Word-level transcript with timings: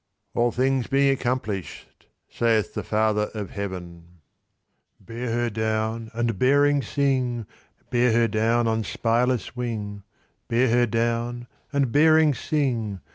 All 0.33 0.49
things 0.51 0.87
being 0.87 1.11
accomplished, 1.11 2.07
saith 2.27 2.73
the 2.73 2.81
Father 2.83 3.29
of 3.35 3.51
Heaven. 3.51 4.21
Bear 4.99 5.31
her 5.31 5.49
down, 5.51 6.09
and 6.15 6.39
bearing, 6.39 6.81
sing, 6.81 7.45
Bear 7.91 8.11
her 8.11 8.27
down 8.27 8.67
on 8.67 8.83
spyless 8.83 9.55
wing, 9.55 10.01
Bear 10.47 10.69
her 10.69 10.87
down, 10.87 11.45
and 11.71 11.91
bearing, 11.91 12.33
sing, 12.33 12.63
With 12.63 12.73
a 12.73 12.89
sound 12.89 12.95
of 12.95 12.99
viola. 12.99 13.01